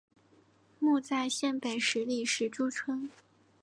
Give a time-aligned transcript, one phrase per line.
[0.79, 3.07] 墓在县北十里石柱村。